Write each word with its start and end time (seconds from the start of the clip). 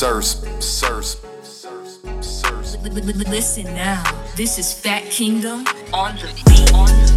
Surce, 0.00 0.42
Surce, 0.60 1.20
Surce. 2.22 2.78
Listen 3.28 3.64
now, 3.64 4.02
this 4.34 4.58
is 4.58 4.72
Fat 4.72 5.04
Kingdom 5.10 5.66
on 5.92 6.16
the 6.16 6.32
beat. 6.46 6.72
On 6.72 6.86
the 6.86 7.09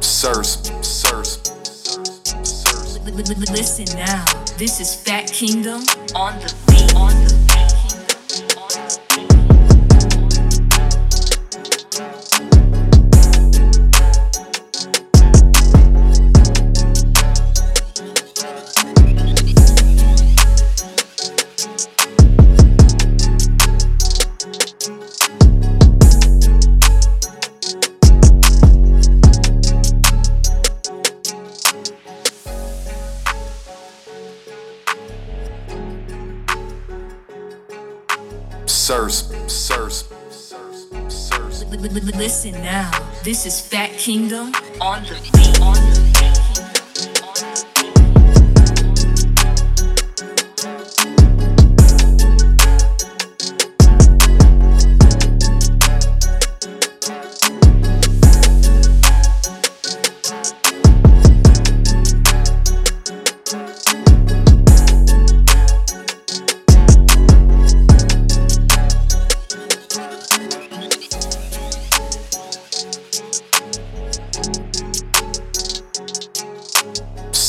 Surce, 0.00 0.62
Surce. 0.82 1.42
Listen 3.50 3.86
now, 3.96 4.24
this 4.58 4.80
is 4.80 4.94
Fat 4.94 5.26
Kingdom 5.32 5.82
on 6.14 6.38
the 6.40 6.54
beat. 6.66 6.94
On 6.96 7.12
the 7.24 7.35
Surce, 38.86 39.26
Surce, 39.48 40.04
Surce, 40.30 40.86
Surce. 41.08 41.64
Listen 42.14 42.52
now, 42.62 42.88
this 43.24 43.44
is 43.44 43.60
Fat 43.60 43.90
Kingdom 43.98 44.54
on 44.80 45.02
the 45.02 45.18
beat. 45.32 45.60
On 45.60 45.74
the 45.74 46.00
Surce, 46.12 46.15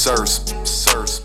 Surce, 0.07 0.39
Surce. 0.63 1.19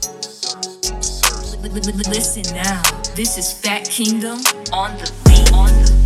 Listen 2.08 2.42
now, 2.52 2.82
this 3.14 3.38
is 3.38 3.52
Fat 3.52 3.84
Kingdom 3.84 4.40
on 4.72 4.98
the 4.98 5.12
beat. 5.24 5.52
On 5.52 5.68
the 5.68 6.01